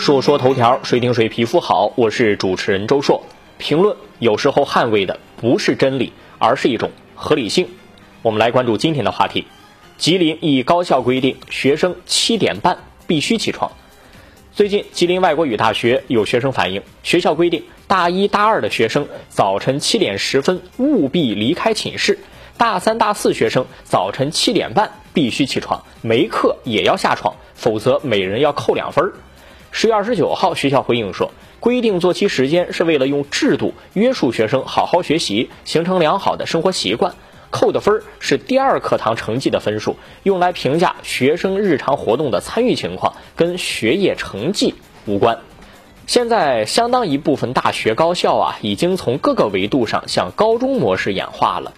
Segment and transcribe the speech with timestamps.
[0.00, 1.92] 说说头条，谁听谁皮肤好。
[1.94, 3.22] 我是主持人周硕。
[3.58, 7.68] 评论有时候捍卫的不是真理，而是一种合理性。
[8.22, 9.46] 我们来关注今天的话题：
[9.98, 13.70] 吉林一高校规定学生七点半必须起床。
[14.54, 22.18] 最近，吉林外国语大学有学生反映，学校规定大一大二的学生早晨七点十分务必离开寝室，
[22.56, 29.12] 大三大四学生早晨七点半必须起床，没课也要下床，否则每人要扣两分儿。
[29.72, 37.14] 十月二十九号，学校回应说，规定作息时间是为了用制度约束学生好好学习，形成良好的生活习惯。
[37.50, 44.74] 扣的分儿是第二课堂成绩的分数，用来评价学生日常活动的参与情况，跟学业成绩
[45.06, 45.38] 无关。
[46.06, 51.72] 现在，相当一部分大学高校啊，已经从各个维度上向高中模式演化了。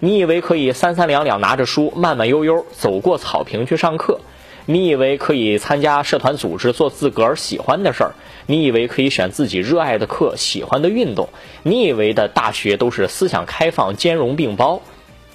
[0.00, 4.20] 你以为可以三三两两拿着书，慢慢悠悠走过草坪去上课？
[4.66, 8.14] 你以为可以参加社团组织做自个儿喜欢的事儿？
[8.46, 11.28] 你以为可以选自己热爱的课、喜欢的运动？
[11.62, 14.80] 你以为的大学都是思想开放、兼容并包？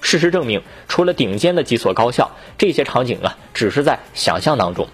[0.00, 4.88] 事实证明，除了顶尖的几所高校，这些场景啊，只是在想象当中。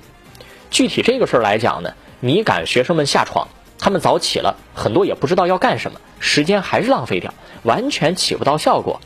[0.70, 3.48] 具体这个事儿来讲呢，你赶学生们下床，
[3.79, 9.01] 他们早起了，很多也不知道要干什么，时间还是浪费掉，完全起不到效果。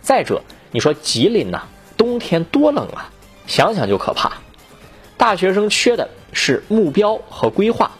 [0.00, 3.10] 再者，你说吉林呐，冬天多冷啊，
[3.46, 4.41] 想想就可怕。
[5.22, 7.92] 大学生缺的是目标和规划，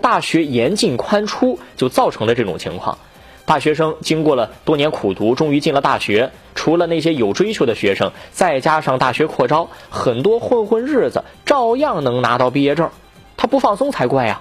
[0.00, 2.98] 大学严进宽出就造成了这种情况。
[3.46, 6.32] 大学生经过了多年苦读，终于进了大学。
[6.56, 12.90] 除了那些有追求的学生，再加上大学扩招，很多混混日子照样能拿到毕业证。
[13.36, 14.40] 他不放松才怪呀！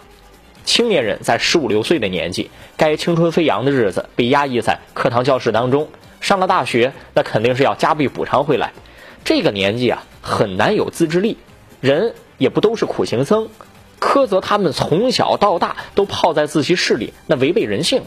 [0.66, 5.88] 青年人在十五六岁的年纪，该青春飞扬的日子被压抑在课堂教室当中。
[6.20, 8.74] 上了大学，那肯定是要加倍补偿回来。
[9.24, 11.38] 这个年纪啊，很难有自制力。
[11.84, 12.16] 人。
[12.40, 13.48] 也不都是苦行僧，
[14.02, 18.02] 苛责他们从小到大都泡在自习室里，那违背人性。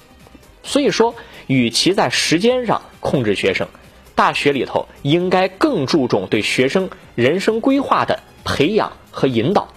[0.63, 1.15] 所以说，
[1.47, 3.69] 与其在时间上控制学生，
[4.15, 9.69] 大学里头应该更注重对学生人生规划的培养和引导，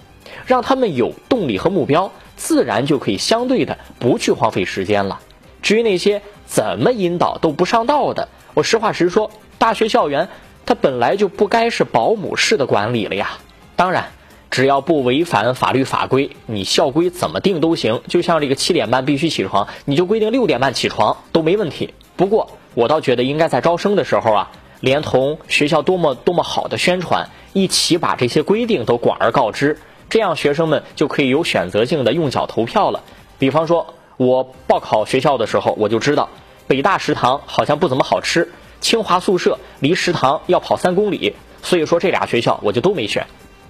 [0.46, 5.22] 让他们有动力和目标，自然就可以相对的不去荒废时间了。
[5.62, 10.28] 至于那些怎么引导都不上道的，我实话实说，大学校园
[10.66, 13.38] 它本来就不该是保姆式的管理了呀。
[13.80, 14.10] 当然。
[14.52, 18.02] 只要不违反法律法规，你校规怎么定都行。
[18.08, 21.94] 就像这个七点半必须起床，你就规定六点半起床都没问题。
[22.18, 24.52] 不过我倒觉得应该在招生的时候啊，
[24.82, 29.78] 连同学校多么多么好的宣传，一起把这些规定都广而告之，
[30.10, 33.04] 这样学生们就可以有选择性的用脚投票了。
[33.38, 36.28] 比方说，我报考学校的时候，我就知道
[36.68, 38.52] 北大食堂好像不怎么好吃，
[38.82, 43.28] 清华宿舍离食堂要跑三公里，所以说这俩学校我就都没选。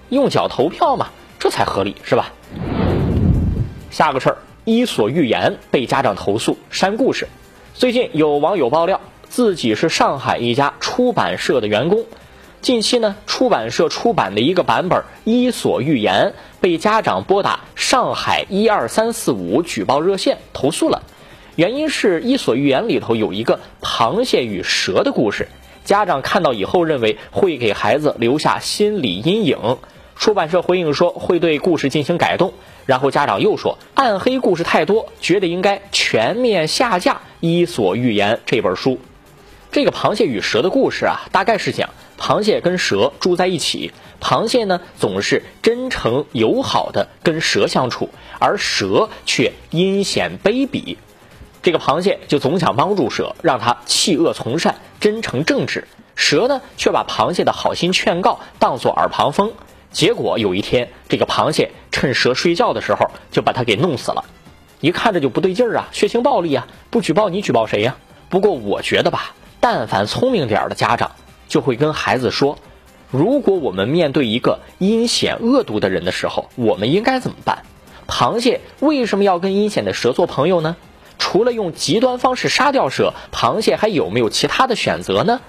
[0.09, 2.31] 用脚投票嘛，这才合理是吧？
[3.91, 7.27] 下个事儿，伊索寓言被家长投诉删故事。
[7.75, 8.99] 最近有网友爆料，
[9.29, 12.05] 自己是上海一家出版社的员工。
[12.61, 21.03] 近期呢，出版社出版的一个版本《伊索寓言》被家长拨打上海一二三四五举报热线投诉了。
[21.55, 25.47] 原因是《伊索寓言》里头有一个螃蟹与蛇的故事，
[25.85, 29.77] 家长看到以后认为会给孩子留下心理阴影。
[30.19, 32.51] 出版社回应说会对故事进行改动，
[32.85, 38.99] 然后家长又说暗黑故事太多，觉得应该全面下架《伊索寓言》这本书。
[39.71, 48.09] 这个螃蟹与蛇的故事啊，大概是讲螃蟹跟蛇住在一起，螃蟹呢总是真诚友好的跟蛇相处，
[48.39, 50.97] 而蛇却阴险卑鄙。
[51.63, 55.87] 这个螃蟹就总想帮助蛇，让它弃恶从善、真诚正直。
[56.17, 59.53] 蛇呢却把螃蟹的好心劝告当作耳旁风。
[59.91, 64.23] 结果有一天，这个螃蟹趁蛇睡觉的时候，就把它给弄死了。
[64.81, 66.67] 一看着就不对劲儿啊，血腥暴力啊！
[66.89, 67.97] 不举报你举报谁呀？
[68.29, 71.11] 不过我觉得吧，但凡聪明点儿的家长，
[71.47, 72.57] 就会跟孩子说：
[73.11, 77.63] 如果我们面对一个阴险恶毒的人的时候，我们应该怎么办？
[78.07, 80.77] 螃蟹为什么要跟阴险的蛇做朋友呢？
[81.17, 85.41] 除了用极端方式杀掉蛇，螃蟹还有没有其他的选择呢？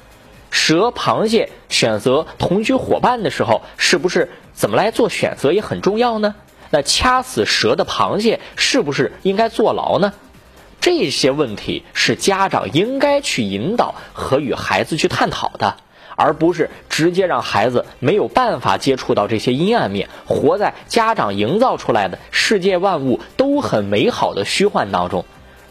[0.50, 6.34] 蛇、螃蟹选择同居伙伴的时候，是不是怎么来做选择也很重要呢？
[6.70, 10.12] 那掐死蛇的螃蟹是不是应该坐牢呢？
[10.80, 15.76] 这些问题是家长应该去引导和与孩子去探讨的，
[16.16, 25.24] 而不是直接让孩子没有办法接触到这些阴暗面，活在家长营造出来的世界万物都很美好的虚幻当中。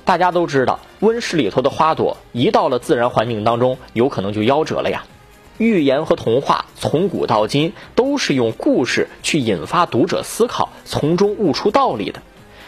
[0.09, 5.03] 大家都知道，温室里头的花朵一到了自然环境当中，有可能就夭折了呀。
[5.59, 12.23] 寓言和童话从古到今都是用故事去引发读者思考，从中悟出道理的。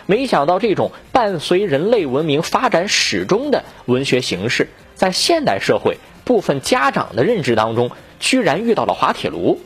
[0.06, 7.90] 没想到这种伴随人类文明发展始终的文学形式，在现代社会部分家长的认知当中，
[8.20, 9.60] 居然遇到了滑铁卢。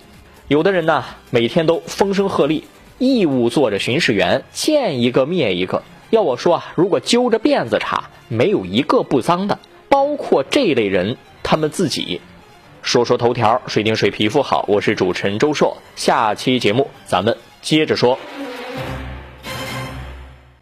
[0.47, 2.63] 有的人呢，每天都风声鹤唳，
[2.99, 5.83] 义务做着巡视员，见一个灭一个。
[6.09, 9.59] 要我说啊，如果揪着辫子查，没有一个不脏的，
[9.89, 12.21] 包括这类人他们自己。
[12.81, 15.77] 说说头条，水晶水皮肤好，我是主持人周硕。
[15.95, 18.19] 下期节目咱们接着说。